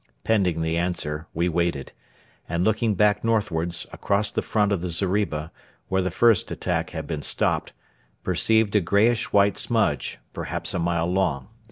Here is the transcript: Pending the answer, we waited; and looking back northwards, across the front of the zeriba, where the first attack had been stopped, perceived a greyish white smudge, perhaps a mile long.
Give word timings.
Pending 0.23 0.63
the 0.63 0.79
answer, 0.79 1.27
we 1.31 1.47
waited; 1.47 1.91
and 2.49 2.63
looking 2.63 2.95
back 2.95 3.23
northwards, 3.23 3.85
across 3.93 4.31
the 4.31 4.41
front 4.41 4.71
of 4.71 4.81
the 4.81 4.89
zeriba, 4.89 5.51
where 5.89 6.01
the 6.01 6.09
first 6.09 6.49
attack 6.49 6.89
had 6.89 7.05
been 7.05 7.21
stopped, 7.21 7.71
perceived 8.23 8.75
a 8.75 8.81
greyish 8.81 9.31
white 9.31 9.59
smudge, 9.59 10.17
perhaps 10.33 10.73
a 10.73 10.79
mile 10.79 11.05
long. 11.05 11.49